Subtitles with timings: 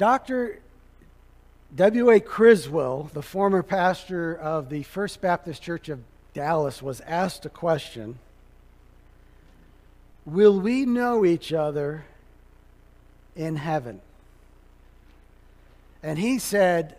[0.00, 0.60] Dr.
[1.76, 2.20] W.A.
[2.20, 6.00] Criswell, the former pastor of the First Baptist Church of
[6.32, 8.18] Dallas, was asked a question
[10.24, 12.06] Will we know each other
[13.36, 14.00] in heaven?
[16.02, 16.96] And he said,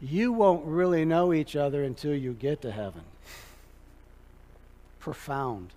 [0.00, 3.02] You won't really know each other until you get to heaven.
[5.00, 5.68] Profound.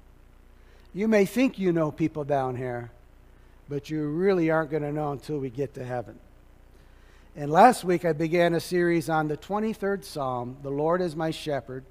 [0.94, 2.92] You may think you know people down here,
[3.70, 6.18] but you really aren't going to know until we get to heaven.
[7.36, 11.32] And last week I began a series on the 23rd Psalm, The Lord is my
[11.32, 11.84] shepherd.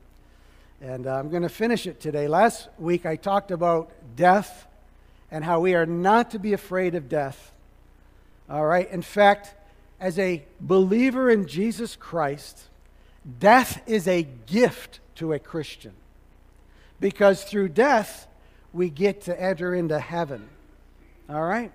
[0.81, 2.29] And uh, I'm going to finish it today.
[2.29, 4.67] Last week I talked about death
[5.31, 7.53] and how we are not to be afraid of death.
[8.51, 8.91] All right?
[8.91, 9.55] In fact,
[10.01, 12.69] as a believer in Jesus Christ,
[13.39, 15.93] death is a gift to a Christian.
[17.01, 18.27] Because through death,
[18.73, 20.49] we get to enter into heaven.
[21.29, 21.73] All right?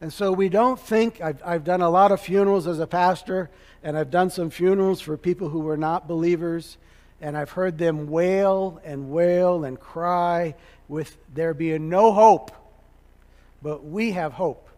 [0.00, 3.50] And so we don't think, I've, I've done a lot of funerals as a pastor,
[3.82, 6.76] and I've done some funerals for people who were not believers,
[7.20, 10.54] and I've heard them wail and wail and cry
[10.88, 12.50] with there being no hope.
[13.62, 14.68] But we have hope.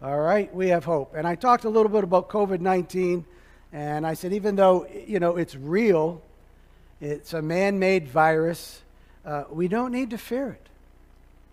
[0.00, 1.14] All right, we have hope.
[1.16, 3.24] And I talked a little bit about COVID 19,
[3.72, 6.22] and I said, even though, you know, it's real,
[7.00, 8.82] it's a man made virus,
[9.24, 10.68] uh, we don't need to fear it.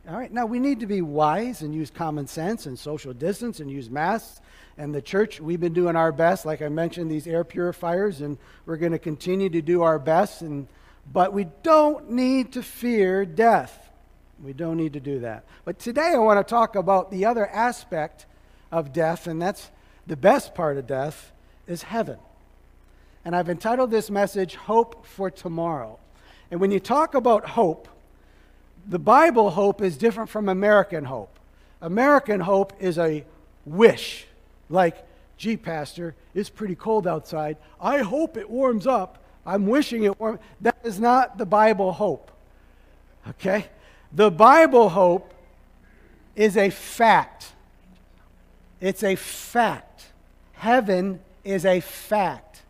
[0.10, 3.60] All right, now we need to be wise and use common sense and social distance
[3.60, 4.42] and use masks.
[4.78, 6.44] And the church, we've been doing our best.
[6.44, 10.42] Like I mentioned, these air purifiers, and we're going to continue to do our best.
[10.42, 10.68] And,
[11.14, 13.92] but we don't need to fear death.
[14.44, 15.44] We don't need to do that.
[15.66, 18.26] But today I want to talk about the other aspect
[18.72, 19.70] of death, and that's
[20.08, 21.32] the best part of death
[21.68, 22.18] is heaven.
[23.24, 26.00] And I've entitled this message Hope for Tomorrow.
[26.50, 27.88] And when you talk about hope,
[28.92, 31.40] the Bible hope is different from American hope.
[31.82, 33.24] American hope is a
[33.66, 34.28] wish,
[34.70, 35.08] like,
[35.38, 37.56] gee, Pastor, it's pretty cold outside.
[37.80, 39.24] I hope it warms up.
[39.46, 40.40] I'm wishing it warm.
[40.60, 42.32] That is not the Bible hope.
[43.30, 43.68] Okay?
[44.12, 45.34] The Bible hope
[46.36, 47.54] is a fact.
[48.82, 50.08] It's a fact.
[50.52, 52.64] Heaven is a fact.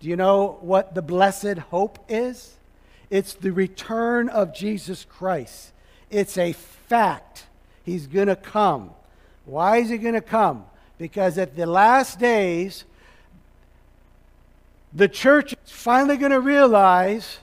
[0.00, 2.58] Do you know what the blessed hope is?
[3.12, 5.74] It's the return of Jesus Christ.
[6.08, 7.44] It's a fact.
[7.84, 8.92] He's going to come.
[9.44, 10.64] Why is he going to come?
[10.96, 12.86] Because at the last days,
[14.94, 17.40] the church is finally going to realize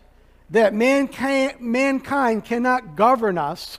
[0.50, 3.78] that mankind, mankind cannot govern us.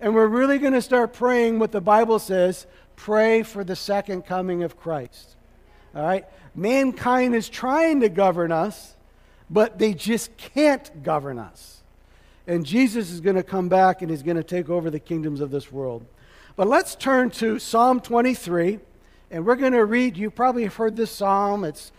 [0.00, 4.22] And we're really going to start praying what the Bible says pray for the second
[4.22, 5.36] coming of Christ.
[5.94, 6.24] All right?
[6.54, 8.96] Mankind is trying to govern us,
[9.52, 11.82] but they just can't govern us.
[12.46, 15.40] And Jesus is going to come back and he's going to take over the kingdoms
[15.42, 16.06] of this world.
[16.56, 18.78] But let's turn to Psalm 23,
[19.30, 20.16] and we're going to read.
[20.16, 21.92] You probably have heard this psalm, it's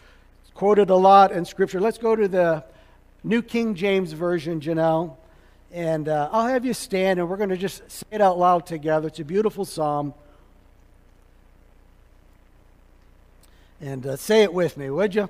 [0.56, 1.80] quoted a lot in Scripture.
[1.80, 2.64] Let's go to the
[3.24, 5.16] New King James Version, Janelle.
[5.72, 8.66] And uh, I'll have you stand, and we're going to just say it out loud
[8.66, 9.08] together.
[9.08, 10.14] It's a beautiful psalm.
[13.80, 15.30] And uh, say it with me, would you?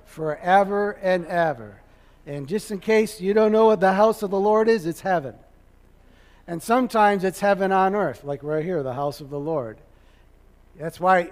[0.11, 1.81] forever and ever.
[2.27, 5.01] And just in case you don't know what the house of the Lord is, it's
[5.01, 5.35] heaven.
[6.47, 9.77] And sometimes it's heaven on earth, like right here, the house of the Lord.
[10.77, 11.31] That's why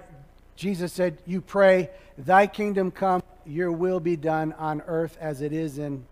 [0.56, 5.52] Jesus said, You pray, Thy kingdom come, your will be done on earth as it
[5.52, 6.04] is in.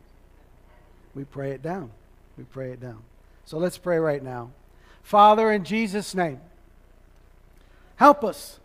[1.14, 1.90] We pray it down.
[2.36, 3.02] We pray it down.
[3.44, 4.50] So let's pray right now.
[5.02, 6.40] Father, in Jesus' name.
[7.96, 8.60] Help us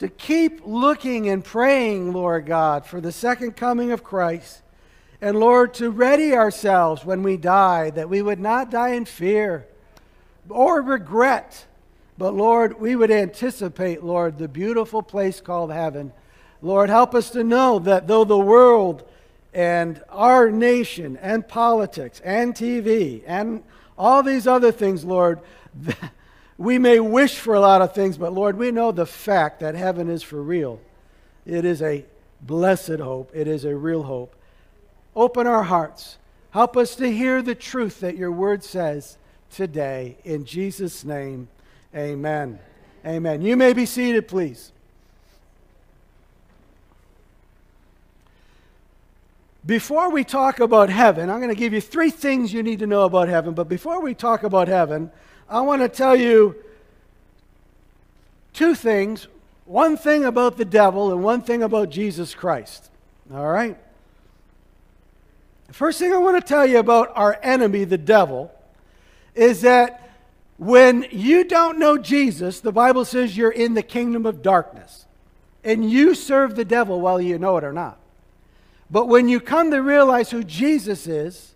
[0.00, 4.62] to keep looking and praying, Lord God, for the second coming of Christ.
[5.20, 9.66] And Lord, to ready ourselves when we die, that we would not die in fear
[10.48, 11.66] or regret,
[12.16, 16.12] But Lord, we would anticipate, Lord, the beautiful place called heaven.
[16.60, 19.08] Lord, help us to know that though the world
[19.54, 23.62] and our nation and politics and TV and
[23.96, 25.40] all these other things, Lord,
[26.60, 29.74] we may wish for a lot of things, but Lord, we know the fact that
[29.74, 30.78] heaven is for real.
[31.46, 32.04] It is a
[32.42, 34.36] blessed hope, it is a real hope.
[35.16, 36.18] Open our hearts.
[36.50, 39.16] Help us to hear the truth that your word says
[39.50, 40.18] today.
[40.22, 41.48] In Jesus' name,
[41.96, 42.58] amen.
[43.06, 43.40] Amen.
[43.40, 44.70] You may be seated, please.
[49.64, 52.86] Before we talk about heaven, I'm going to give you three things you need to
[52.86, 53.54] know about heaven.
[53.54, 55.10] But before we talk about heaven,
[55.50, 56.54] I want to tell you
[58.52, 59.26] two things
[59.64, 62.90] one thing about the devil and one thing about Jesus Christ.
[63.32, 63.76] All right?
[65.68, 68.52] The first thing I want to tell you about our enemy, the devil,
[69.36, 70.10] is that
[70.56, 75.06] when you don't know Jesus, the Bible says you're in the kingdom of darkness.
[75.62, 77.98] And you serve the devil whether you know it or not.
[78.90, 81.54] But when you come to realize who Jesus is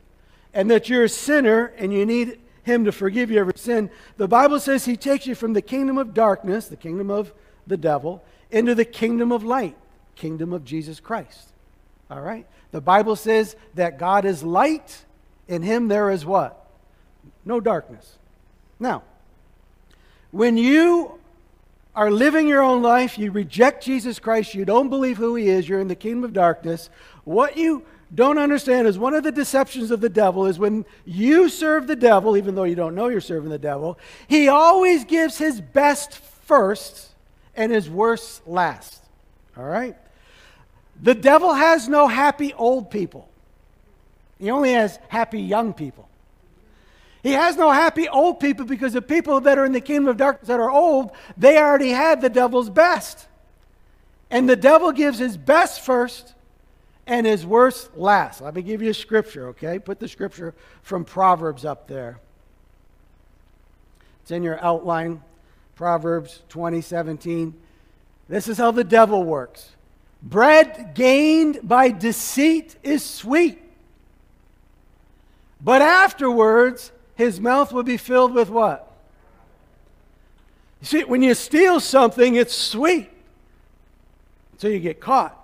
[0.52, 4.28] and that you're a sinner and you need him to forgive you every sin, the
[4.28, 7.32] Bible says he takes you from the kingdom of darkness, the kingdom of
[7.66, 9.76] the devil, into the kingdom of light,
[10.16, 11.48] kingdom of Jesus Christ.
[12.10, 12.46] All right?
[12.72, 15.04] The Bible says that God is light,
[15.46, 16.66] in him there is what?
[17.44, 18.18] No darkness.
[18.80, 19.02] Now,
[20.30, 21.18] when you
[21.94, 25.68] are living your own life, you reject Jesus Christ, you don't believe who he is,
[25.68, 26.90] you're in the kingdom of darkness,
[27.22, 27.84] what you
[28.14, 31.96] don't understand is one of the deceptions of the devil is when you serve the
[31.96, 36.14] devil, even though you don't know you're serving the devil, he always gives his best
[36.14, 37.10] first
[37.56, 39.02] and his worst last.
[39.56, 39.96] All right?
[41.02, 43.28] The devil has no happy old people,
[44.38, 46.08] he only has happy young people.
[47.22, 50.18] He has no happy old people because the people that are in the kingdom of
[50.18, 53.26] darkness that are old, they already had the devil's best.
[54.30, 56.33] And the devil gives his best first
[57.06, 58.40] and his worst last.
[58.40, 59.78] Let me give you a scripture, okay?
[59.78, 62.18] Put the scripture from Proverbs up there.
[64.22, 65.22] It's in your outline,
[65.74, 67.54] Proverbs 2017.
[68.28, 69.72] This is how the devil works.
[70.22, 73.60] Bread gained by deceit is sweet,
[75.60, 78.90] but afterwards his mouth will be filled with what?
[80.80, 83.10] You see, when you steal something, it's sweet
[84.52, 85.43] until you get caught.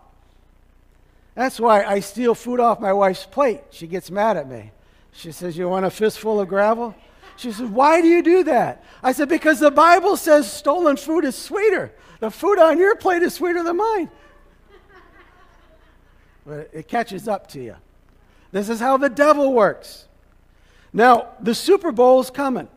[1.34, 3.60] That's why I steal food off my wife's plate.
[3.70, 4.72] She gets mad at me.
[5.12, 6.94] She says, You want a fistful of gravel?
[7.36, 8.84] She says, Why do you do that?
[9.02, 11.92] I said, Because the Bible says stolen food is sweeter.
[12.20, 14.10] The food on your plate is sweeter than mine.
[16.44, 17.76] But it catches up to you.
[18.52, 20.06] This is how the devil works.
[20.92, 22.68] Now, the Super Bowl is coming.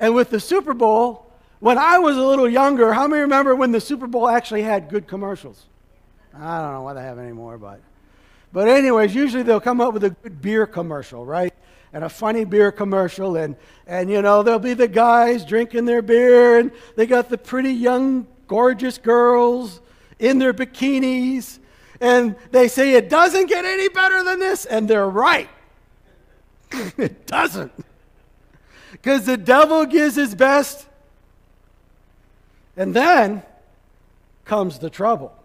[0.00, 3.72] And with the Super Bowl, when I was a little younger, how many remember when
[3.72, 5.67] the Super Bowl actually had good commercials?
[6.40, 7.80] I don't know why they have anymore, but.
[8.52, 11.52] But, anyways, usually they'll come up with a good beer commercial, right?
[11.92, 13.56] And a funny beer commercial, and,
[13.86, 17.72] and you know, there'll be the guys drinking their beer, and they got the pretty
[17.72, 19.80] young, gorgeous girls
[20.18, 21.58] in their bikinis,
[22.00, 25.48] and they say it doesn't get any better than this, and they're right.
[26.96, 27.72] it doesn't.
[28.92, 30.86] Because the devil gives his best,
[32.76, 33.42] and then
[34.44, 35.37] comes the trouble.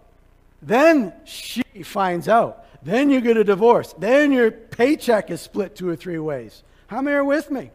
[0.65, 2.65] Then she finds out.
[2.83, 3.93] Then you get a divorce.
[3.97, 6.63] Then your paycheck is split two or three ways.
[6.87, 7.71] How many are with me?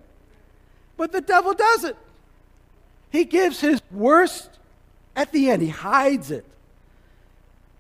[0.97, 1.97] But the devil does it.
[3.11, 4.51] He gives his worst
[5.17, 5.63] at the end.
[5.63, 6.45] He hides it.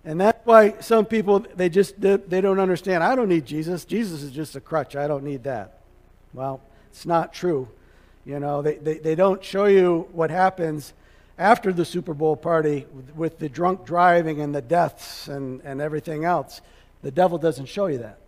[0.05, 3.03] And that's why some people they just they don't understand.
[3.03, 3.85] I don't need Jesus.
[3.85, 4.97] Jesus is just a crutch.
[4.97, 5.81] I don't need that.
[6.33, 6.61] Well,
[6.91, 7.69] it's not true.
[8.25, 10.93] You know, they, they, they don't show you what happens
[11.38, 16.25] after the Super Bowl party with the drunk driving and the deaths and, and everything
[16.25, 16.61] else.
[17.02, 18.18] The devil doesn't show you that.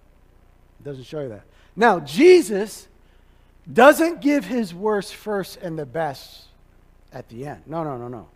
[0.84, 1.42] doesn't show you that.
[1.74, 2.86] Now, Jesus
[3.70, 6.44] doesn't give his worst first and the best
[7.12, 7.62] at the end.
[7.66, 8.28] No, no, no, no.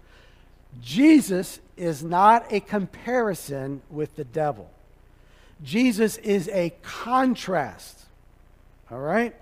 [0.82, 4.68] Jesus is not a comparison with the devil.
[5.62, 8.00] Jesus is a contrast.
[8.90, 9.34] All right?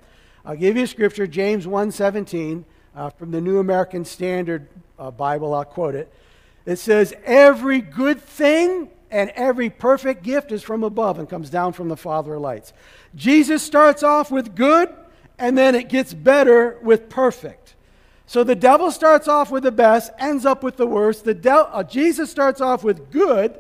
[0.45, 4.69] I'll give you a scripture, James 1:17, uh, from the New American Standard
[4.99, 5.55] uh, Bible.
[5.55, 6.13] I'll quote it.
[6.65, 11.73] It says, "Every good thing and every perfect gift is from above and comes down
[11.73, 12.73] from the Father of lights."
[13.15, 14.95] Jesus starts off with good,
[15.39, 17.75] and then it gets better with perfect.
[18.27, 21.25] So the devil starts off with the best, ends up with the worst.
[21.25, 23.59] The de- uh, Jesus starts off with good,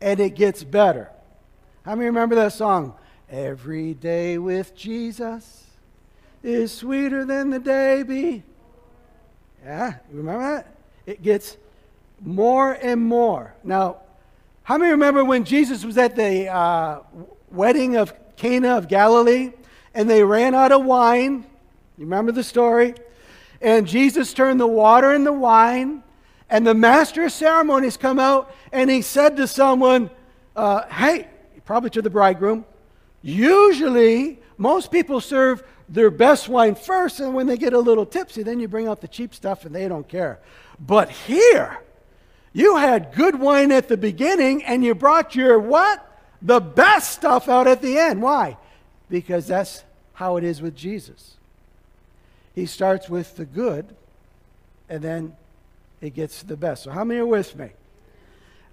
[0.00, 1.10] and it gets better.
[1.84, 2.94] How many remember that song?
[3.28, 5.64] Every day with Jesus
[6.42, 8.42] is sweeter than the day be.
[9.64, 10.74] Yeah, remember that?
[11.06, 11.56] It gets
[12.20, 13.54] more and more.
[13.62, 13.98] Now,
[14.64, 17.00] how many remember when Jesus was at the uh,
[17.50, 19.52] wedding of Cana of Galilee
[19.94, 21.44] and they ran out of wine?
[21.98, 22.94] You remember the story?
[23.60, 26.02] And Jesus turned the water into wine,
[26.50, 30.10] and the master of ceremonies come out and he said to someone,
[30.56, 31.28] uh, Hey,
[31.64, 32.64] probably to the bridegroom,
[33.22, 38.42] usually most people serve their best wine first, and when they get a little tipsy,
[38.42, 40.40] then you bring out the cheap stuff and they don't care.
[40.80, 41.80] But here,
[42.54, 46.08] you had good wine at the beginning and you brought your what?
[46.40, 48.22] The best stuff out at the end.
[48.22, 48.56] Why?
[49.10, 49.84] Because that's
[50.14, 51.36] how it is with Jesus.
[52.54, 53.94] He starts with the good
[54.88, 55.36] and then
[56.00, 56.84] it gets to the best.
[56.84, 57.70] So, how many are with me?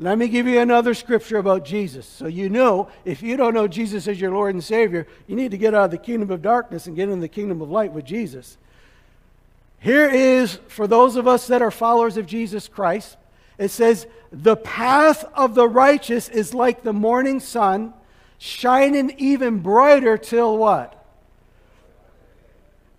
[0.01, 2.05] Let me give you another scripture about Jesus.
[2.05, 5.51] So you know, if you don't know Jesus as your Lord and Savior, you need
[5.51, 7.91] to get out of the kingdom of darkness and get into the kingdom of light
[7.91, 8.57] with Jesus.
[9.79, 13.17] Here is, for those of us that are followers of Jesus Christ,
[13.57, 17.93] it says, The path of the righteous is like the morning sun,
[18.37, 20.95] shining even brighter till what?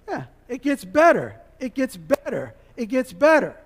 [0.06, 1.36] Yeah, it gets better.
[1.58, 2.54] It gets better.
[2.76, 3.56] It gets better.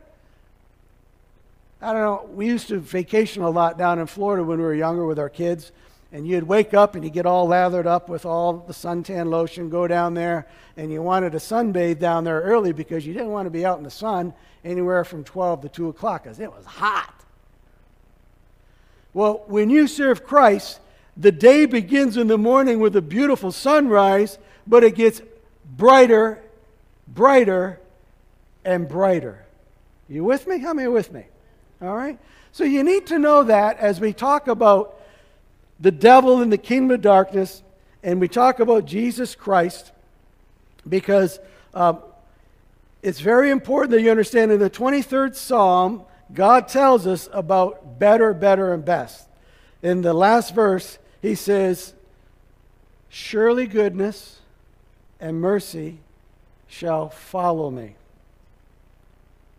[1.80, 4.74] I don't know, we used to vacation a lot down in Florida when we were
[4.74, 5.72] younger with our kids.
[6.12, 9.68] And you'd wake up and you'd get all lathered up with all the suntan lotion,
[9.68, 13.46] go down there, and you wanted to sunbathe down there early because you didn't want
[13.46, 14.32] to be out in the sun
[14.64, 17.12] anywhere from 12 to 2 o'clock because it was hot.
[19.12, 20.80] Well, when you serve Christ,
[21.16, 25.20] the day begins in the morning with a beautiful sunrise, but it gets
[25.64, 26.42] brighter,
[27.08, 27.80] brighter,
[28.64, 29.44] and brighter.
[30.08, 30.58] You with me?
[30.58, 31.26] How many are with me?
[31.84, 32.18] All right?
[32.52, 35.00] So you need to know that as we talk about
[35.80, 37.62] the devil and the kingdom of darkness,
[38.02, 39.92] and we talk about Jesus Christ,
[40.88, 41.38] because
[41.74, 41.98] um,
[43.02, 48.32] it's very important that you understand in the 23rd Psalm, God tells us about better,
[48.32, 49.28] better, and best.
[49.82, 51.94] In the last verse, he says,
[53.08, 54.40] Surely goodness
[55.20, 55.98] and mercy
[56.66, 57.94] shall follow me.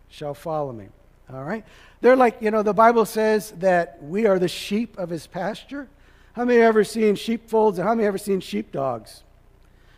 [0.10, 0.88] Shall follow me.
[1.32, 1.63] All right?
[2.05, 5.88] They're like, you know, the Bible says that we are the sheep of his pasture.
[6.33, 9.24] How many ever seen sheepfolds and how many ever seen sheepdogs?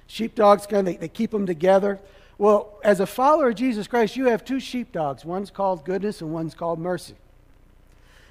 [0.06, 2.00] Sheepdogs kind of they, they keep them together.
[2.38, 5.26] Well, as a follower of Jesus Christ, you have two sheepdogs.
[5.26, 7.16] One's called goodness and one's called mercy.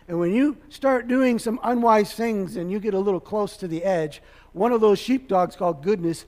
[0.09, 3.68] And when you start doing some unwise things and you get a little close to
[3.68, 4.23] the edge,
[4.54, 6.25] one of those sheepdogs called goodness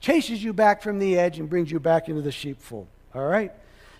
[0.00, 2.88] chases you back from the edge and brings you back into the sheepfold.
[3.14, 3.52] All right?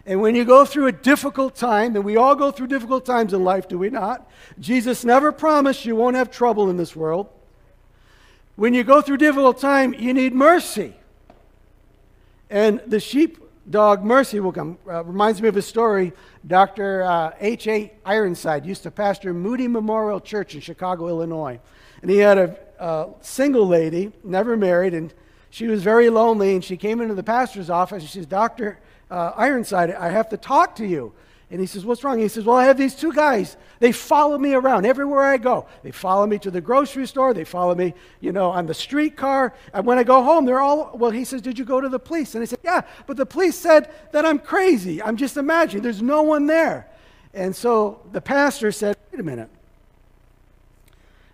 [0.08, 3.34] And when you go through a difficult time, and we all go through difficult times
[3.34, 4.26] in life, do we not?
[4.58, 7.28] Jesus never promised you won't have trouble in this world.
[8.56, 10.96] When you go through difficult time, you need mercy.
[12.48, 14.78] And the sheepdog mercy will come.
[14.88, 16.14] Uh, reminds me of a story.
[16.46, 17.02] Dr.
[17.02, 17.92] Uh, H.A.
[18.06, 21.60] Ironside used to pastor Moody Memorial Church in Chicago, Illinois.
[22.00, 25.12] And he had a, a single lady, never married, and
[25.50, 26.54] she was very lonely.
[26.54, 28.78] And she came into the pastor's office and she says, Doctor,
[29.10, 31.12] uh, Ironside, I have to talk to you.
[31.50, 32.18] And he says, What's wrong?
[32.18, 33.56] He says, Well, I have these two guys.
[33.80, 35.66] They follow me around everywhere I go.
[35.82, 37.32] They follow me to the grocery store.
[37.32, 39.54] They follow me, you know, on the streetcar.
[39.72, 41.98] And when I go home, they're all, well, he says, Did you go to the
[41.98, 42.34] police?
[42.34, 45.02] And I said, Yeah, but the police said that I'm crazy.
[45.02, 45.82] I'm just imagining.
[45.82, 46.86] There's no one there.
[47.32, 49.48] And so the pastor said, Wait a minute.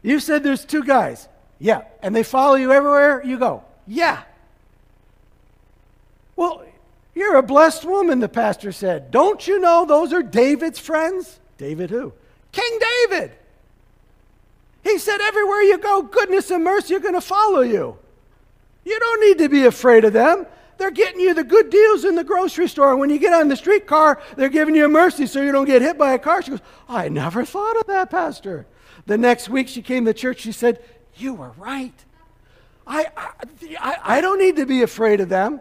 [0.02, 1.28] You said there's two guys.
[1.58, 1.82] Yeah.
[2.02, 3.64] And they follow you everywhere you go.
[3.86, 4.22] Yeah.
[6.36, 6.64] Well,
[7.14, 9.10] you're a blessed woman, the pastor said.
[9.10, 11.38] Don't you know those are David's friends?
[11.56, 12.12] David who?
[12.52, 12.78] King
[13.08, 13.32] David.
[14.82, 17.96] He said, Everywhere you go, goodness and mercy are going to follow you.
[18.84, 20.46] You don't need to be afraid of them.
[20.76, 22.96] They're getting you the good deals in the grocery store.
[22.96, 25.96] When you get on the streetcar, they're giving you mercy so you don't get hit
[25.96, 26.42] by a car.
[26.42, 28.66] She goes, I never thought of that, Pastor.
[29.06, 30.40] The next week she came to church.
[30.40, 30.82] She said,
[31.14, 31.94] You were right.
[32.86, 33.06] I,
[33.80, 35.60] I, I don't need to be afraid of them.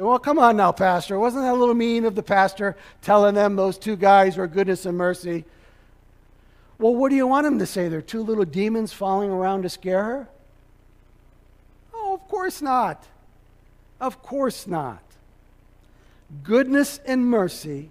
[0.00, 1.18] Well, come on now, Pastor.
[1.18, 4.86] Wasn't that a little mean of the pastor telling them those two guys were goodness
[4.86, 5.44] and mercy?
[6.78, 7.88] Well, what do you want him to say?
[7.88, 10.28] They're two little demons following around to scare her?
[11.92, 13.04] Oh, of course not.
[14.00, 15.02] Of course not.
[16.44, 17.90] Goodness and mercy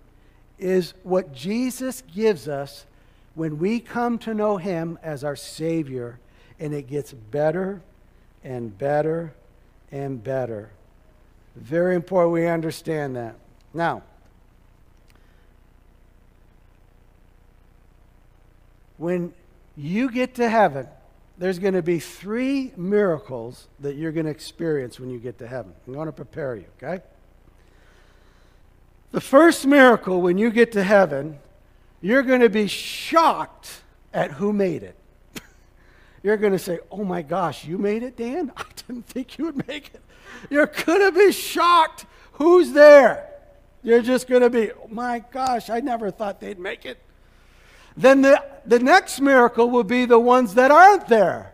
[0.58, 2.88] is what Jesus gives us
[3.36, 6.18] when we come to know him as our Savior,
[6.60, 7.84] and it gets better
[8.44, 9.32] and better
[9.92, 10.72] and better.
[11.56, 13.36] Very important we understand that.
[13.74, 14.04] Now,
[18.98, 19.34] when
[19.76, 20.88] you get to heaven,
[21.38, 25.48] there's going to be three miracles that you're going to experience when you get to
[25.48, 25.74] heaven.
[25.88, 27.02] I'm going to prepare you, okay?
[29.12, 31.40] The first miracle when you get to heaven,
[32.02, 33.82] you're going to be shocked
[34.14, 34.99] at who made it.
[36.24, 38.52] You're going to say, Oh my gosh, you made it, Dan?
[38.58, 40.02] I didn't think you would make it.
[40.50, 42.06] You're going to be shocked.
[42.34, 43.30] Who's there?
[43.84, 46.98] You're just going to be, Oh my gosh, I never thought they'd make it.
[47.96, 51.54] Then the, the next miracle will be the ones that aren't there.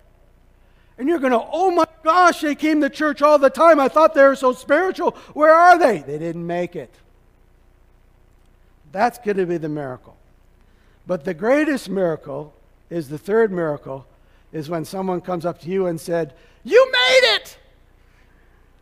[0.97, 3.79] And you're going to, Oh my gosh, they came to church all the time.
[3.79, 5.11] I thought they were so spiritual.
[5.33, 5.99] Where are they?
[5.99, 6.93] They didn't make it.
[8.91, 10.15] That's going to be the miracle.
[11.05, 12.53] But the greatest miracle
[12.89, 14.07] is the third miracle
[14.55, 16.33] is when someone comes up to you and said,
[16.63, 17.57] "You made it."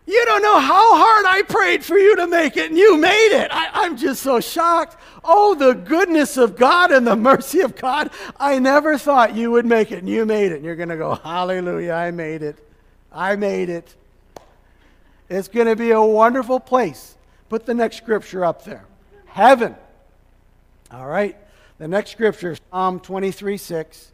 [0.05, 3.31] You don't know how hard I prayed for you to make it, and you made
[3.31, 3.49] it.
[3.51, 4.97] I, am just so shocked.
[5.23, 8.09] Oh, the goodness of God and the mercy of God.
[8.37, 10.55] I never thought you would make it, and you made it.
[10.55, 12.57] And you're going to go, Hallelujah, I made it.
[13.13, 13.95] I made it.
[15.29, 17.15] It's going to be a wonderful place.
[17.47, 18.85] Put the next scripture up there
[19.27, 19.75] Heaven.
[20.91, 21.37] All right.
[21.77, 24.11] The next scripture, Psalm 23 6.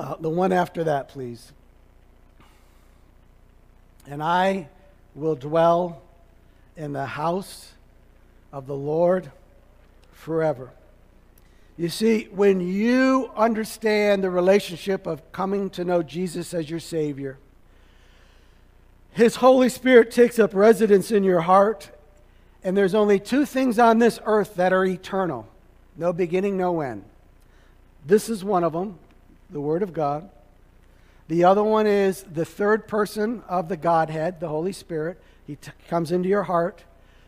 [0.00, 1.52] Uh, the one after that, please.
[4.06, 4.66] And I
[5.14, 6.00] will dwell
[6.74, 7.74] in the house
[8.50, 9.30] of the Lord
[10.10, 10.70] forever.
[11.76, 17.36] You see, when you understand the relationship of coming to know Jesus as your Savior,
[19.12, 21.90] His Holy Spirit takes up residence in your heart
[22.64, 25.46] and there's only two things on this earth that are eternal
[25.98, 27.04] no beginning, no end.
[28.06, 28.98] This is one of them,
[29.50, 30.28] the Word of God.
[31.28, 35.20] The other one is the third person of the Godhead, the Holy Spirit.
[35.46, 36.84] He t- comes into your heart,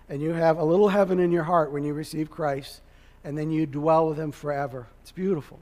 [0.08, 2.80] and you have a little heaven in your heart when you receive Christ,
[3.22, 4.88] and then you dwell with Him forever.
[5.02, 5.60] It's beautiful.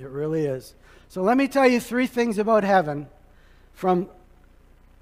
[0.00, 0.74] It really is.
[1.08, 3.08] So let me tell you three things about heaven
[3.72, 4.08] from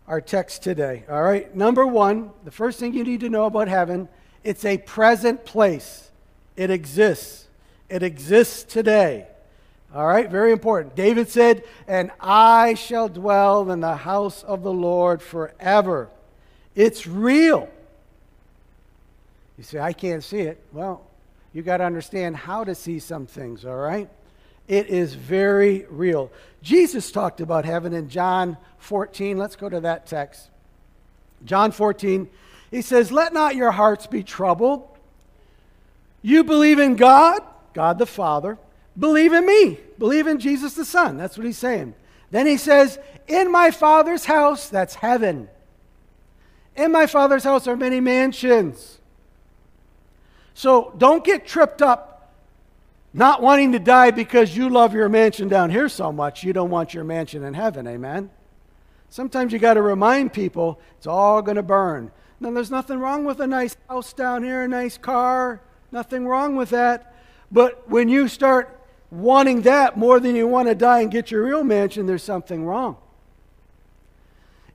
[0.07, 1.05] our text today.
[1.11, 1.55] All right.
[1.55, 4.09] Number one, the first thing you need to know about heaven
[4.45, 6.13] it's a present place,
[6.57, 7.49] it exists.
[7.89, 9.27] It exists today.
[9.97, 10.95] All right, very important.
[10.95, 16.11] David said, And I shall dwell in the house of the Lord forever.
[16.75, 17.71] It's real.
[19.57, 20.63] You say, I can't see it.
[20.71, 21.01] Well,
[21.55, 24.11] you got to understand how to see some things, all right?
[24.69, 26.31] It is very real.
[26.61, 29.39] Jesus talked about heaven in John 14.
[29.39, 30.51] Let's go to that text.
[31.47, 32.29] John 14,
[32.71, 34.87] he says, Let not your hearts be troubled.
[36.21, 37.41] You believe in God,
[37.73, 38.59] God the Father.
[38.99, 39.79] Believe in me.
[39.99, 41.17] Believe in Jesus the Son.
[41.17, 41.95] That's what he's saying.
[42.31, 45.49] Then he says, In my Father's house, that's heaven.
[46.75, 48.99] In my Father's house are many mansions.
[50.55, 52.17] So don't get tripped up
[53.13, 56.69] not wanting to die because you love your mansion down here so much, you don't
[56.69, 57.87] want your mansion in heaven.
[57.87, 58.29] Amen?
[59.09, 62.11] Sometimes you got to remind people it's all going to burn.
[62.41, 66.57] Now, there's nothing wrong with a nice house down here, a nice car, nothing wrong
[66.57, 67.15] with that.
[67.51, 68.76] But when you start
[69.11, 72.65] wanting that more than you want to die and get your real mansion, there's something
[72.65, 72.97] wrong.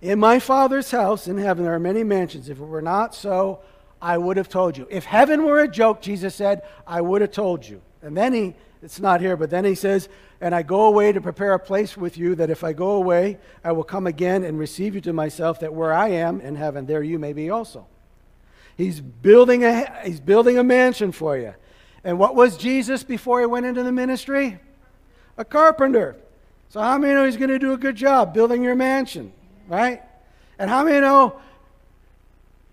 [0.02, 2.50] In my Father's house in heaven, there are many mansions.
[2.50, 3.60] If it were not so,
[4.02, 4.88] I would have told you.
[4.90, 7.82] If heaven were a joke, Jesus said, I would have told you.
[8.02, 11.22] And then he, it's not here, but then he says, And I go away to
[11.22, 14.58] prepare a place with you, that if I go away, I will come again and
[14.58, 17.86] receive you to myself, that where I am in heaven, there you may be also.
[18.76, 21.54] He's building a, he's building a mansion for you.
[22.04, 24.60] And what was Jesus before he went into the ministry?
[25.38, 26.16] A carpenter.
[26.70, 29.34] So, how many know he's going to do a good job building your mansion,
[29.68, 30.02] right?
[30.58, 31.40] And how many know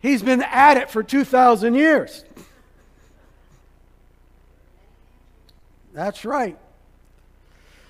[0.00, 2.24] he's been at it for 2,000 years?
[5.92, 6.56] That's right.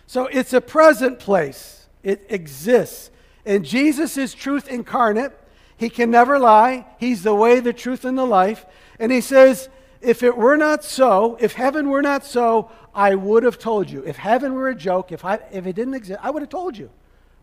[0.06, 3.10] So it's a present place, it exists.
[3.44, 5.38] And Jesus is truth incarnate.
[5.76, 6.86] He can never lie.
[6.98, 8.64] He's the way, the truth, and the life.
[8.98, 9.68] And he says,
[10.00, 14.02] if it were not so, if heaven were not so, I would have told you.
[14.04, 16.76] If heaven were a joke, if, I, if it didn't exist, I would have told
[16.76, 16.90] you.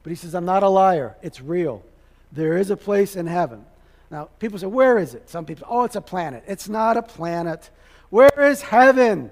[0.03, 1.15] But he says, I'm not a liar.
[1.21, 1.83] It's real.
[2.31, 3.65] There is a place in heaven.
[4.11, 5.29] Now, people say, where is it?
[5.29, 6.43] Some people, oh, it's a planet.
[6.47, 7.69] It's not a planet.
[8.09, 9.31] Where is heaven?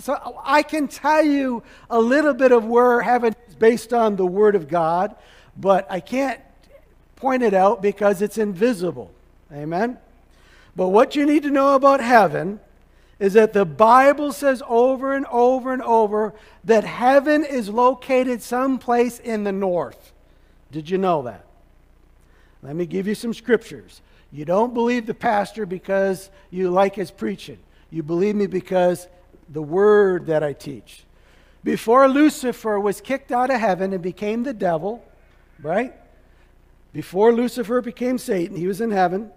[0.00, 4.26] So I can tell you a little bit of where heaven is based on the
[4.26, 5.16] Word of God,
[5.56, 6.40] but I can't
[7.16, 9.10] point it out because it's invisible.
[9.52, 9.98] Amen?
[10.76, 12.60] But what you need to know about heaven
[13.18, 16.34] is that the Bible says over and over and over
[16.64, 20.12] that heaven is located someplace in the north.
[20.72, 21.44] Did you know that?
[22.62, 24.00] Let me give you some scriptures.
[24.32, 27.58] You don't believe the pastor because you like his preaching.
[27.90, 29.06] You believe me because
[29.48, 31.04] the word that I teach.
[31.62, 35.04] Before Lucifer was kicked out of heaven and became the devil,
[35.62, 35.94] right?
[36.92, 39.30] Before Lucifer became Satan, he was in heaven.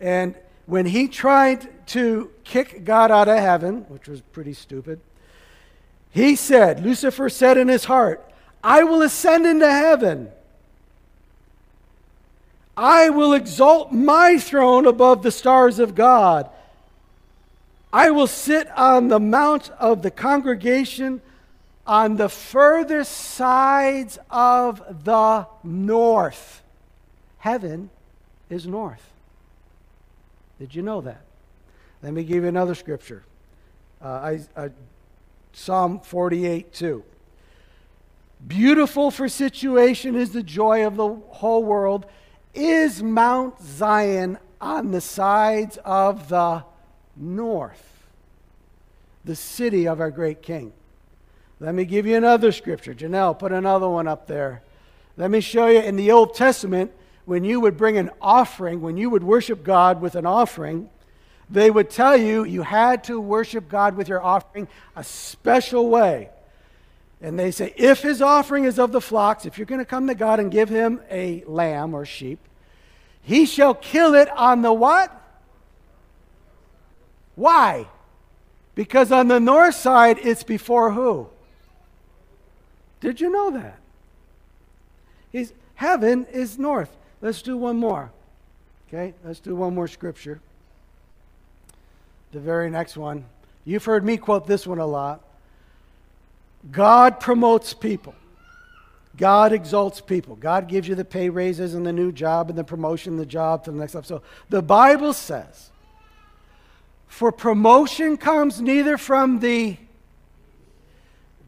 [0.00, 0.34] And
[0.66, 5.00] when he tried to kick God out of heaven, which was pretty stupid,
[6.10, 8.24] he said, Lucifer said in his heart,
[8.62, 10.30] I will ascend into heaven.
[12.76, 16.48] I will exalt my throne above the stars of God.
[17.92, 21.20] I will sit on the mount of the congregation
[21.86, 26.62] on the further sides of the north.
[27.38, 27.90] Heaven
[28.50, 29.02] is north.
[30.58, 31.22] Did you know that?
[32.02, 33.22] Let me give you another scripture.
[34.02, 34.68] Uh, I, uh,
[35.52, 37.04] Psalm 48 2.
[38.46, 42.06] Beautiful for situation is the joy of the whole world,
[42.54, 46.64] is Mount Zion on the sides of the
[47.16, 48.04] north,
[49.24, 50.72] the city of our great king.
[51.60, 52.94] Let me give you another scripture.
[52.94, 54.62] Janelle, put another one up there.
[55.16, 56.92] Let me show you in the Old Testament,
[57.28, 60.88] when you would bring an offering, when you would worship God with an offering,
[61.50, 66.30] they would tell you you had to worship God with your offering a special way.
[67.20, 70.06] And they say, if his offering is of the flocks, if you're going to come
[70.06, 72.38] to God and give him a lamb or sheep,
[73.20, 75.12] he shall kill it on the what?
[77.34, 77.88] Why?
[78.74, 81.28] Because on the north side, it's before who?
[83.00, 83.78] Did you know that?
[85.30, 86.94] He's, heaven is north.
[87.20, 88.10] Let's do one more.
[88.88, 90.40] Okay, let's do one more scripture.
[92.32, 93.24] The very next one.
[93.64, 95.22] You've heard me quote this one a lot.
[96.70, 98.14] God promotes people.
[99.16, 100.36] God exalts people.
[100.36, 103.64] God gives you the pay raises and the new job and the promotion, the job
[103.64, 104.06] to the next level.
[104.06, 105.70] So the Bible says,
[107.08, 109.76] for promotion comes neither from the,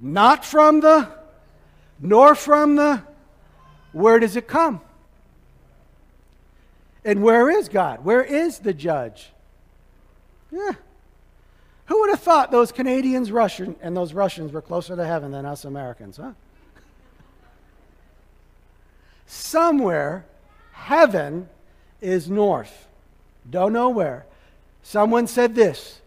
[0.01, 1.09] not from the,
[2.01, 3.03] nor from the,
[3.93, 4.81] where does it come?
[7.05, 8.05] And where is God?
[8.05, 9.31] Where is the judge?
[10.51, 10.73] Yeah.
[11.87, 15.47] Who would have thought those Canadians, Russian, and those Russians were closer to heaven than
[15.47, 16.33] us Americans, huh?
[19.27, 20.25] Somewhere,
[20.73, 21.49] heaven
[22.01, 22.89] is north.
[23.49, 24.27] Don't know where.
[24.83, 26.01] Someone said this.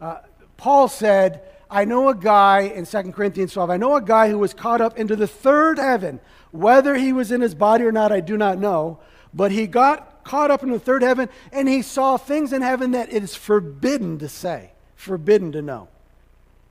[0.00, 0.18] Uh,
[0.56, 4.38] Paul said, I know a guy in 2 Corinthians 12, I know a guy who
[4.38, 6.20] was caught up into the third heaven.
[6.52, 8.98] Whether he was in his body or not, I do not know.
[9.32, 12.92] But he got caught up in the third heaven and he saw things in heaven
[12.92, 15.88] that it is forbidden to say, forbidden to know.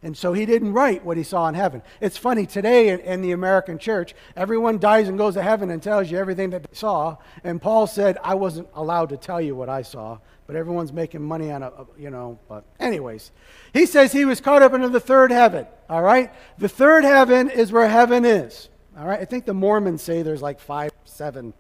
[0.04, 1.82] And so he didn't write what he saw in heaven.
[2.02, 5.82] It's funny, today in, in, the American church, everyone dies and goes to heaven and
[5.82, 7.16] tells you everything that they saw.
[7.46, 11.22] And Paul said, I wasn't allowed to tell you what I saw, but everyone's making
[11.22, 12.38] money on a, you know.
[12.50, 13.32] But, anyways,
[13.74, 16.34] he says he was caught up into the third heaven, all right?
[16.58, 18.68] The third heaven is where heaven is,
[19.00, 19.22] all right?
[19.22, 21.54] I think the Mormons say there's like five, seven,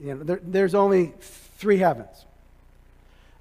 [0.00, 2.24] you know, there, there's only three heavens.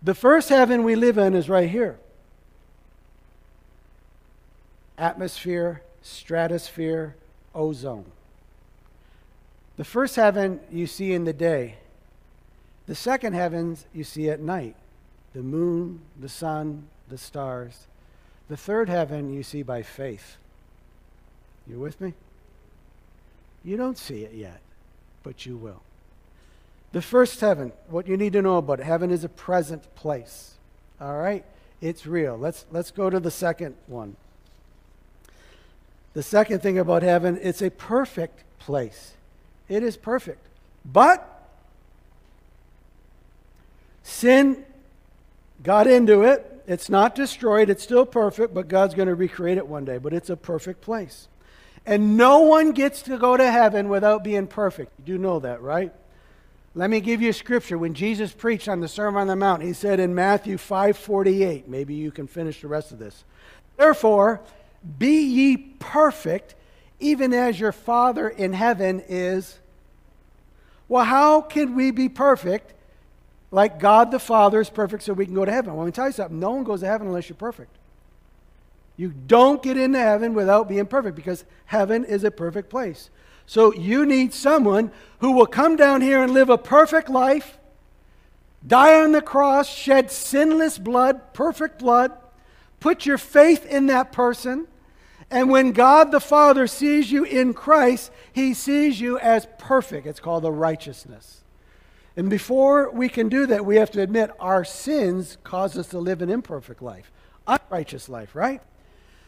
[0.01, 1.99] The first heaven we live in is right here
[4.97, 7.15] atmosphere, stratosphere,
[7.55, 8.11] ozone.
[9.77, 11.75] The first heaven you see in the day.
[12.85, 14.75] The second heavens you see at night
[15.33, 17.87] the moon, the sun, the stars.
[18.49, 20.37] The third heaven you see by faith.
[21.67, 22.13] You with me?
[23.63, 24.59] You don't see it yet,
[25.23, 25.81] but you will.
[26.91, 30.55] The first heaven, what you need to know about it, heaven is a present place.
[30.99, 31.45] All right?
[31.81, 32.37] It's real.
[32.37, 34.15] Let's, let's go to the second one.
[36.13, 39.13] The second thing about heaven, it's a perfect place.
[39.67, 40.45] It is perfect.
[40.83, 41.47] But
[44.01, 44.65] sin
[45.61, 46.63] got into it.
[46.67, 47.69] It's not destroyed.
[47.69, 49.99] It's still perfect, but God's going to recreate it one day.
[49.99, 51.27] But it's a perfect place.
[51.85, 54.91] And no one gets to go to heaven without being perfect.
[54.99, 55.93] You do know that, right?
[56.75, 57.77] Let me give you a scripture.
[57.77, 61.95] When Jesus preached on the Sermon on the Mount, he said in Matthew 5:48, maybe
[61.95, 63.23] you can finish the rest of this.
[63.75, 64.41] Therefore,
[64.97, 66.55] be ye perfect,
[66.99, 69.59] even as your Father in heaven is.
[70.87, 72.73] Well, how can we be perfect
[73.51, 75.73] like God the Father is perfect so we can go to heaven?
[75.73, 76.39] Well, let me tell you something.
[76.39, 77.75] No one goes to heaven unless you're perfect.
[78.95, 83.09] You don't get into heaven without being perfect because heaven is a perfect place.
[83.49, 87.57] So you need someone who will come down here and live a perfect life,
[88.65, 92.11] die on the cross, shed sinless blood, perfect blood,
[92.79, 94.67] Put your faith in that person.
[95.29, 100.07] And when God the Father sees you in Christ, he sees you as perfect.
[100.07, 101.43] It's called the righteousness.
[102.17, 105.99] And before we can do that, we have to admit our sins cause us to
[105.99, 107.11] live an imperfect life,
[107.47, 108.61] unrighteous life, right?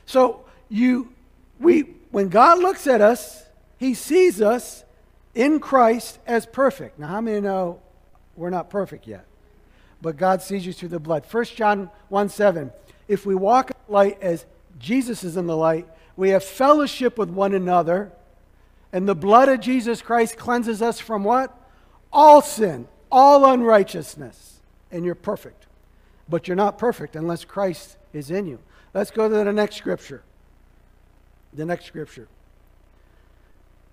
[0.06, 1.14] So you
[1.60, 3.46] we when God looks at us,
[3.82, 4.86] he sees us
[5.36, 6.98] in Christ as perfect.
[6.98, 7.82] Now how many know
[8.38, 9.26] we're not perfect yet?
[10.02, 11.26] but God sees you through the blood.
[11.30, 12.72] 1 John 1 7.
[13.08, 14.46] If we walk in the light as
[14.80, 18.12] Jesus is in the light, we have fellowship with one another,
[18.92, 21.56] and the blood of Jesus Christ cleanses us from what?
[22.12, 24.60] All sin, all unrighteousness.
[24.92, 25.68] And you're perfect.
[26.28, 28.60] But you're not perfect unless Christ is in you.
[28.94, 30.24] Let's go to the next scripture.
[31.54, 32.28] The next scripture.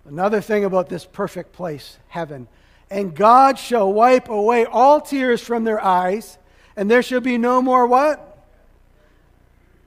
[0.08, 2.48] Another thing about this perfect place, heaven.
[2.90, 6.38] And God shall wipe away all tears from their eyes,
[6.76, 8.24] and there shall be no more what?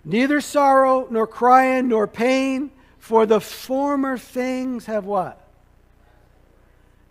[0.05, 5.39] Neither sorrow, nor crying, nor pain, for the former things have what?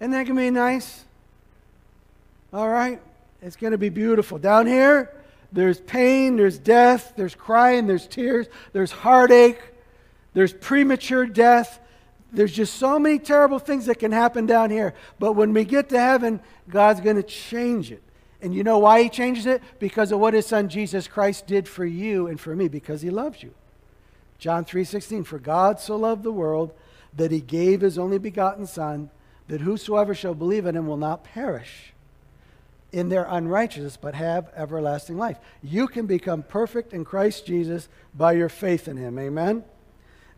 [0.00, 1.04] Isn't that going to be nice?
[2.52, 3.00] All right?
[3.42, 4.38] It's going to be beautiful.
[4.38, 5.12] Down here,
[5.52, 9.60] there's pain, there's death, there's crying, there's tears, there's heartache,
[10.32, 11.80] there's premature death,
[12.32, 14.94] there's just so many terrible things that can happen down here.
[15.18, 18.02] But when we get to heaven, God's going to change it.
[18.42, 19.62] And you know why He changes it?
[19.78, 23.10] Because of what His Son Jesus Christ did for you and for me, because He
[23.10, 23.54] loves you.
[24.40, 26.72] John 3:16 For God so loved the world
[27.14, 29.10] that he gave his only begotten son
[29.48, 31.92] that whosoever shall believe in him will not perish
[32.92, 35.38] in their unrighteousness but have everlasting life.
[35.62, 39.18] You can become perfect in Christ Jesus by your faith in him.
[39.18, 39.64] Amen.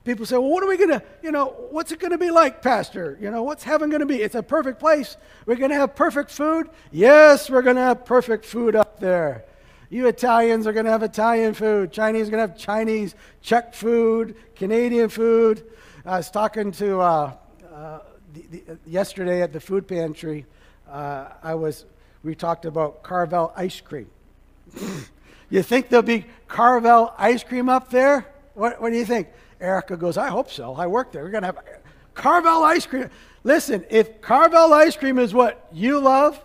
[0.05, 2.31] People say, well, what are we going to, you know, what's it going to be
[2.31, 3.17] like, Pastor?
[3.21, 4.21] You know, what's heaven going to be?
[4.21, 5.17] It's a perfect place.
[5.47, 6.69] We're going to have perfect food?
[6.91, 9.45] Yes, we're going to have perfect food up there.
[9.91, 11.93] You Italians are going to have Italian food.
[11.93, 15.65] Chinese are going to have Chinese, Czech food, Canadian food.
[16.05, 17.33] I was talking to, uh,
[17.73, 17.99] uh,
[18.33, 20.47] the, the, yesterday at the food pantry,
[20.91, 21.85] uh, I was,
[22.25, 24.11] we talked about Carvel ice cream.
[25.51, 28.27] you think there'll be Carvel ice cream up there?
[28.55, 29.29] What, what do you think?
[29.62, 30.75] Erica goes, I hope so.
[30.75, 31.22] I work there.
[31.22, 31.59] We're going to have
[32.14, 33.09] Carvel ice cream.
[33.44, 36.42] Listen, if Carvel ice cream is what you love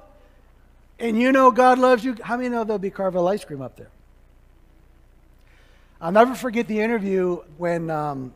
[0.99, 3.75] and you know God loves you, how many know there'll be Carvel ice cream up
[3.75, 3.89] there?
[5.99, 8.33] I'll never forget the interview when um,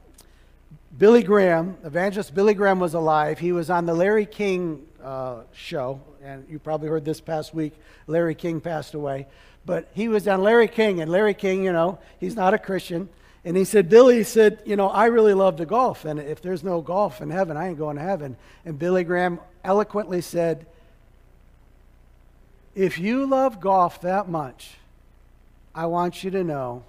[0.98, 3.38] Billy Graham, evangelist Billy Graham, was alive.
[3.38, 7.74] He was on the Larry King uh, show, and you probably heard this past week.
[8.08, 9.28] Larry King passed away.
[9.63, 13.10] But he was on Larry King, and Larry King, you know, he's not a Christian.
[13.44, 16.64] And he said, Billy said, you know, I really love to golf, and if there's
[16.64, 18.38] no golf in heaven, I ain't going to heaven.
[18.66, 20.68] And Billy Graham eloquently said,
[22.76, 24.78] if you love golf that much,
[25.74, 26.84] I want you to know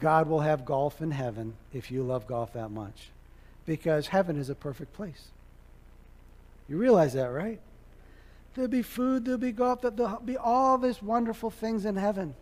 [0.00, 3.10] God will have golf in heaven if you love golf that much.
[3.64, 5.28] Because heaven is a perfect place.
[6.68, 7.60] You realize that, right?
[8.54, 12.34] There'll be food, there'll be golf, there'll be all these wonderful things in heaven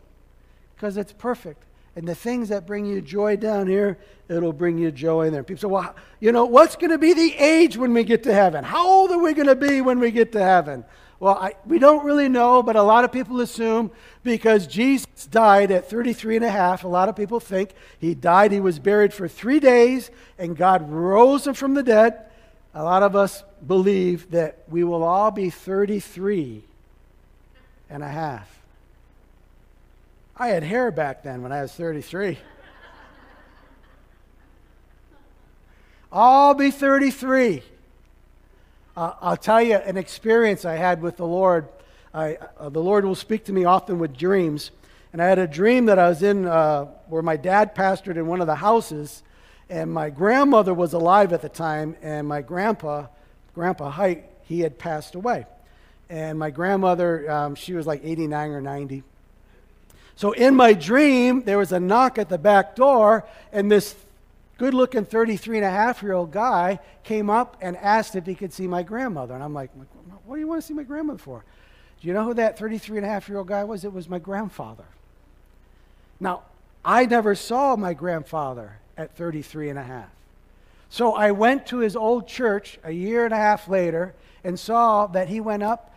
[0.75, 1.63] because it's perfect.
[1.97, 5.45] And the things that bring you joy down here, it'll bring you joy in there.
[5.45, 8.35] People say, well, you know, what's going to be the age when we get to
[8.35, 8.65] heaven?
[8.65, 10.85] How old are we going to be when we get to heaven?
[11.21, 13.93] Well, I, we don't really know, but a lot of people assume
[14.25, 18.51] because Jesus died at 33 and a half, a lot of people think he died,
[18.51, 22.27] he was buried for three days, and God rose him from the dead.
[22.75, 26.65] A lot of us believe that we will all be 33
[27.89, 28.64] and a half.
[30.37, 32.39] I had hair back then when I was 33.
[36.11, 37.63] I'll be 33.
[38.97, 41.69] Uh, I'll tell you an experience I had with the Lord.
[42.13, 44.73] I, uh, the Lord will speak to me often with dreams.
[45.13, 48.27] And I had a dream that I was in uh, where my dad pastored in
[48.27, 49.23] one of the houses,
[49.71, 53.07] and my grandmother was alive at the time, and my grandpa,
[53.55, 55.47] Grandpa Height, he had passed away.
[56.11, 59.05] And my grandmother, um, she was like 89 or 90.
[60.17, 63.97] So in my dream, there was a knock at the back door, and this
[64.59, 68.35] good looking 33 and a half year old guy came up and asked if he
[68.35, 69.35] could see my grandmother.
[69.35, 69.71] And I'm like,
[70.25, 71.45] what do you want to see my grandmother for?
[72.01, 73.85] Do you know who that 33 and a half year old guy was?
[73.85, 74.85] It was my grandfather.
[76.21, 76.43] Now,
[76.85, 80.11] I never saw my grandfather at 33 and a half.
[80.91, 85.07] So I went to his old church a year and a half later and saw
[85.09, 85.93] that he went up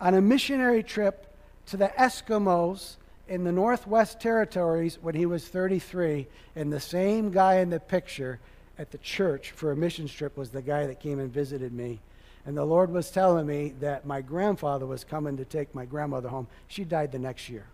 [0.00, 1.34] on a missionary trip
[1.66, 2.96] to the Eskimos
[3.28, 8.40] in the Northwest Territories when he was 33, and the same guy in the picture
[8.78, 12.00] at the church for a mission trip was the guy that came and visited me.
[12.46, 16.28] And the Lord was telling me that my grandfather was coming to take my grandmother
[16.28, 16.46] home.
[16.66, 17.66] She died the next year.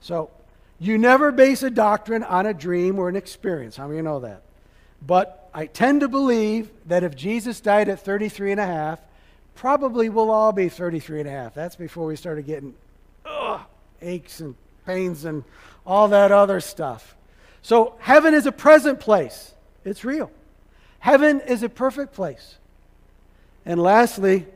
[0.00, 0.30] So,
[0.78, 3.76] you never base a doctrine on a dream or an experience.
[3.76, 4.42] How many you know that?
[5.06, 9.00] But I tend to believe that if Jesus died at 33 and a half,
[9.54, 11.54] probably we'll all be 33 and a half.
[11.54, 12.74] That's before we started getting,
[14.02, 14.54] aches and
[14.84, 15.44] pains and
[15.84, 17.16] all that other stuff.
[17.62, 19.54] So, heaven is a present place,
[19.84, 20.30] it's real.
[20.98, 22.56] Heaven is a perfect place.
[23.64, 24.46] And lastly,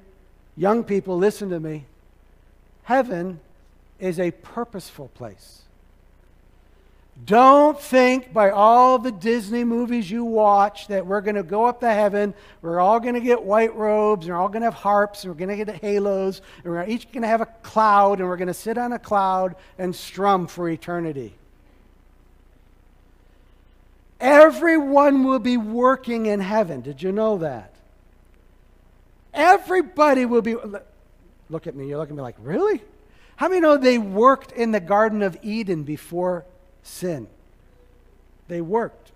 [0.57, 1.85] young people, listen to me.
[2.85, 3.41] Heaven
[3.99, 5.63] is a purposeful place.
[7.25, 11.81] Don't think by all the Disney movies you watch that we're going to go up
[11.81, 14.75] to heaven, we're all going to get white robes, and we're all going to have
[14.75, 18.21] harps, and we're going to get halos, and we're each going to have a cloud,
[18.21, 21.35] and we're going to sit on a cloud and strum for eternity.
[24.21, 26.81] Everyone will be working in heaven.
[26.81, 27.75] Did you know that?
[29.33, 30.57] Everybody will be.
[31.49, 31.89] Look at me.
[31.89, 32.83] You're looking at me like, really?
[33.37, 36.45] How many know they worked in the Garden of Eden before
[36.83, 37.27] sin?
[38.49, 39.13] They worked.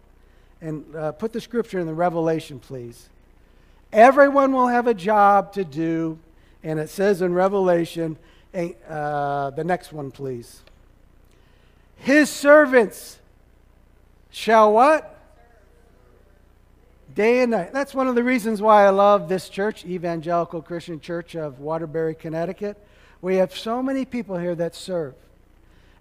[0.61, 3.09] And uh, put the scripture in the Revelation, please.
[3.92, 6.18] Everyone will have a job to do.
[6.62, 8.16] And it says in Revelation,
[8.55, 10.62] uh, the next one, please.
[11.96, 13.18] His servants
[14.31, 15.11] shall what?
[17.14, 17.72] Day and night.
[17.72, 22.14] That's one of the reasons why I love this church, Evangelical Christian Church of Waterbury,
[22.14, 22.77] Connecticut.
[23.20, 25.14] We have so many people here that serve.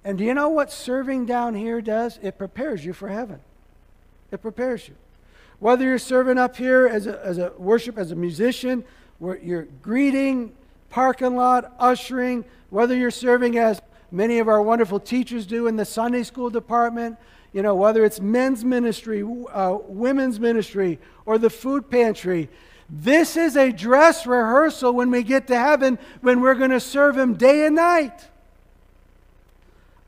[0.06, 2.20] And do you know what serving down here does?
[2.22, 3.40] It prepares you for heaven.
[4.32, 4.96] It prepares you.
[5.60, 8.84] Whether you're serving up here as a, as a worship, as a musician,
[9.20, 10.52] where you're greeting,
[10.90, 15.86] parking lot, ushering, whether you're serving as many of our wonderful teachers do in the
[15.86, 17.18] Sunday school department,
[17.54, 22.50] you know, whether it's men's ministry, uh, women's ministry, or the food pantry,
[22.90, 27.18] this is a dress rehearsal when we get to heaven when we're going to serve
[27.18, 28.28] Him day and night.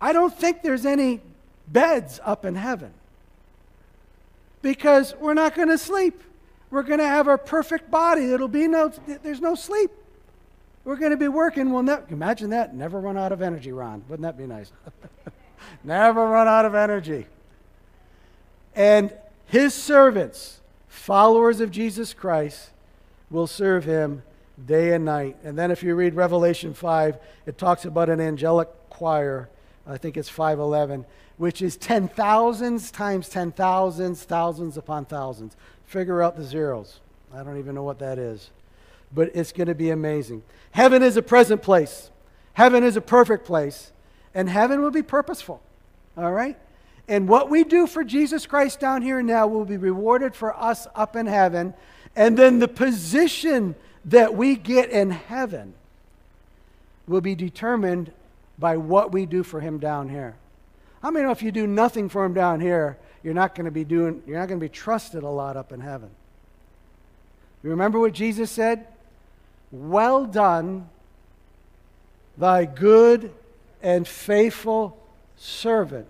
[0.05, 1.19] I don't think there's any
[1.67, 2.93] beds up in heaven
[4.61, 6.21] because we're not going to sleep.
[6.69, 8.31] We're going to have our perfect body.
[8.31, 8.89] It'll be no,
[9.23, 9.89] there's no sleep.
[10.83, 11.73] We're going to be working.
[11.73, 12.75] We'll ne- imagine that.
[12.75, 14.03] Never run out of energy, Ron.
[14.07, 14.71] Wouldn't that be nice?
[15.83, 17.25] Never run out of energy.
[18.75, 19.11] And
[19.47, 22.69] his servants, followers of Jesus Christ,
[23.31, 24.21] will serve him
[24.67, 25.37] day and night.
[25.43, 29.49] And then if you read Revelation 5, it talks about an angelic choir.
[29.87, 31.05] I think it's 511,
[31.37, 35.55] which is ten thousands times ten thousands, thousands upon thousands.
[35.85, 36.99] Figure out the zeros.
[37.33, 38.49] I don't even know what that is.
[39.13, 40.43] But it's going to be amazing.
[40.71, 42.09] Heaven is a present place.
[42.53, 43.91] Heaven is a perfect place.
[44.33, 45.61] And heaven will be purposeful.
[46.17, 46.57] All right?
[47.07, 50.87] And what we do for Jesus Christ down here now will be rewarded for us
[50.95, 51.73] up in heaven.
[52.15, 55.73] And then the position that we get in heaven
[57.07, 58.11] will be determined
[58.57, 60.35] by what we do for him down here.
[61.03, 63.83] Many know if you do nothing for him down here, you're not going to be
[63.83, 66.09] doing you're not going to be trusted a lot up in heaven.
[67.63, 68.87] You remember what Jesus said?
[69.71, 70.89] Well done,
[72.37, 73.33] thy good
[73.81, 74.97] and faithful
[75.37, 76.07] servant.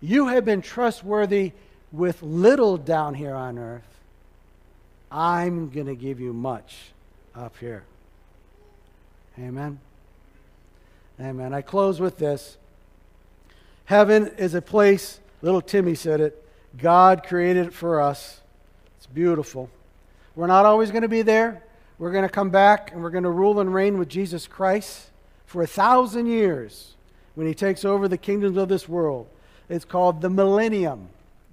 [0.00, 1.52] You have been trustworthy
[1.90, 3.82] with little down here on earth.
[5.10, 6.92] I'm going to give you much
[7.34, 7.84] up here.
[9.38, 9.78] Amen.
[11.22, 11.54] Amen.
[11.54, 12.56] I close with this.
[13.84, 16.44] Heaven is a place, little Timmy said it,
[16.76, 18.40] God created it for us.
[18.96, 19.70] It's beautiful.
[20.34, 21.62] We're not always going to be there.
[21.98, 25.10] We're going to come back and we're going to rule and reign with Jesus Christ
[25.46, 26.96] for a thousand years
[27.34, 29.28] when he takes over the kingdoms of this world.
[29.68, 31.08] It's called the Millennium.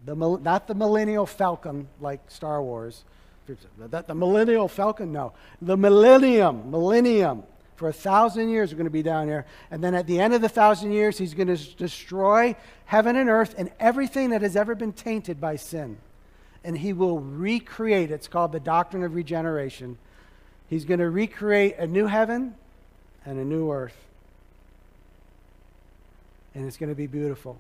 [0.06, 3.04] The, not the Millennial Falcon like Star Wars.
[3.78, 5.12] That the Millennial Falcon?
[5.12, 5.34] No.
[5.62, 6.72] The Millennium.
[6.72, 7.44] Millennium.
[7.80, 9.46] For a thousand years, we're going to be down here.
[9.72, 13.30] And then at the end of the thousand years, he's going to destroy heaven and
[13.30, 15.98] earth and everything that has ever been tainted by sin.
[16.62, 18.12] And he will recreate.
[18.12, 19.98] It's called the doctrine of regeneration.
[20.68, 22.56] He's going to recreate a new heaven
[23.26, 23.96] and a new earth.
[26.54, 27.58] And it's going to be beautiful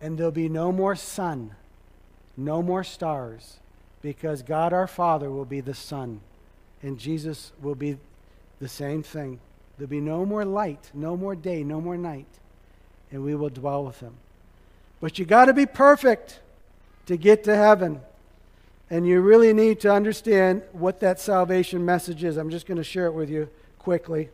[0.00, 1.52] and there'll be no more sun,
[2.36, 3.58] no more stars,
[4.02, 6.20] because God our Father will be the sun,
[6.82, 7.98] and Jesus will be
[8.60, 9.40] the same thing.
[9.76, 12.26] There'll be no more light, no more day, no more night,
[13.10, 14.14] and we will dwell with Him.
[15.00, 16.40] But you got to be perfect
[17.06, 18.00] to get to heaven.
[18.90, 22.36] And you really need to understand what that salvation message is.
[22.36, 24.30] I'm just going to share it with you quickly.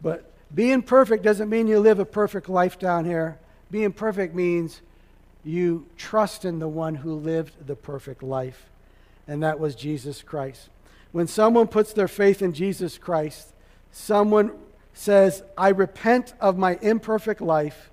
[0.00, 3.38] But being perfect doesn't mean you live a perfect life down here.
[3.70, 4.80] Being perfect means
[5.44, 8.66] you trust in the one who lived the perfect life,
[9.28, 10.68] and that was Jesus Christ.
[11.14, 13.54] When someone puts their faith in Jesus Christ,
[13.92, 14.50] someone
[14.94, 17.92] says, I repent of my imperfect life.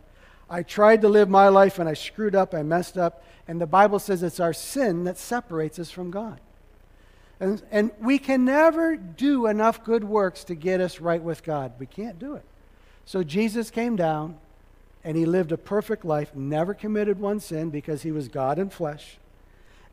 [0.49, 3.23] I tried to live my life and I screwed up, I messed up.
[3.47, 6.39] And the Bible says it's our sin that separates us from God.
[7.39, 11.73] And, and we can never do enough good works to get us right with God.
[11.77, 12.45] We can't do it.
[13.05, 14.39] So Jesus came down
[15.03, 18.71] and he lived a perfect life, never committed one sin because he was God in
[18.71, 19.19] flesh.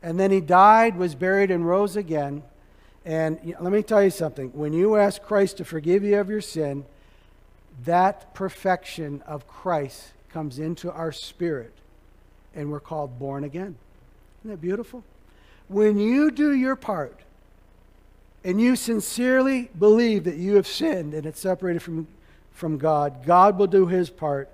[0.01, 2.41] And then he died, was buried, and rose again.
[3.09, 6.41] And let me tell you something when you ask Christ to forgive you of your
[6.41, 6.85] sin,
[7.83, 11.73] that perfection of Christ comes into our spirit,
[12.53, 13.77] and we're called born again.
[14.41, 15.03] Isn't that beautiful?
[15.69, 17.21] When you do your part,
[18.43, 22.07] and you sincerely believe that you have sinned and it's separated from,
[22.51, 24.51] from God, God will do his part.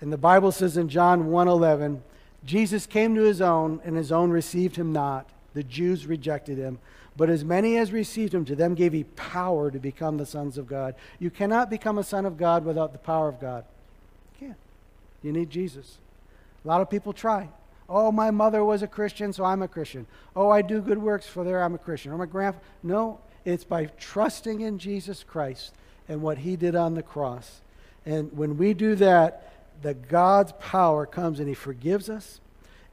[0.00, 2.00] And the Bible says in John 1:11,
[2.44, 5.30] Jesus came to his own, and his own received him not.
[5.54, 6.80] The Jews rejected him.
[7.16, 10.58] But as many as received him, to them gave he power to become the sons
[10.58, 10.94] of God.
[11.18, 13.64] You cannot become a son of God without the power of God.
[14.40, 14.58] You can't.
[15.22, 15.98] You need Jesus.
[16.64, 17.48] A lot of people try.
[17.88, 20.06] Oh, my mother was a Christian, so I'm a Christian.
[20.34, 22.12] Oh, I do good works for there, I'm a Christian.
[22.12, 22.64] Or my grandfather.
[22.82, 25.72] No, it's by trusting in Jesus Christ
[26.08, 27.60] and what he did on the cross.
[28.04, 29.52] And when we do that,
[29.82, 32.40] the God's power comes and he forgives us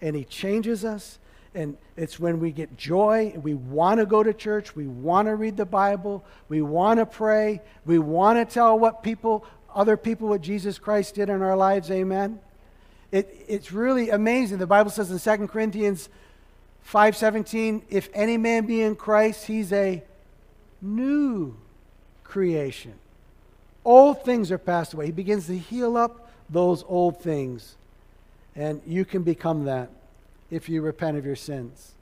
[0.02, 1.18] and he changes us.
[1.56, 5.36] And it's when we get joy, we want to go to church, we want to
[5.36, 10.30] read the Bible, we want to pray, we want to tell what people, other people,
[10.30, 11.92] what Jesus Christ did in our lives.
[11.92, 12.40] Amen.
[13.12, 14.58] It, it's really amazing.
[14.58, 16.10] The Bible says in 2 Corinthians
[16.92, 20.04] 5:17, if any man be in Christ, he's a
[20.82, 21.56] new
[22.24, 22.94] creation.
[23.86, 25.08] Old things are passed away.
[25.08, 27.76] He begins to heal up those old things.
[28.56, 29.90] And you can become that
[30.54, 31.94] if you repent of your sins.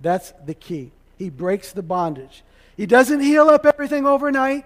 [0.00, 0.92] That's the key.
[1.18, 2.44] He breaks the bondage.
[2.76, 4.64] He doesn't heal up everything overnight,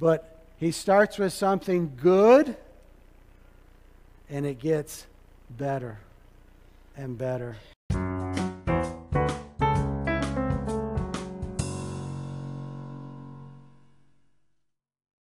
[0.00, 2.56] but he starts with something good
[4.30, 5.06] and it gets
[5.50, 5.98] better
[6.96, 7.56] and better.